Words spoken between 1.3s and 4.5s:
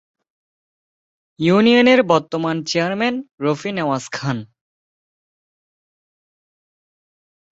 ইউনিয়নের বর্তমান চেয়ারম্যান রফি নেওয়াজ খান।